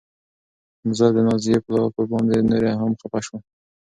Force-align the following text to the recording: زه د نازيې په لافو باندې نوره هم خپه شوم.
زه 0.97 1.05
د 1.15 1.17
نازيې 1.27 1.57
په 1.65 1.69
لافو 1.77 2.01
باندې 2.11 2.35
نوره 2.49 2.71
هم 2.81 2.91
خپه 3.01 3.19
شوم. 3.25 3.41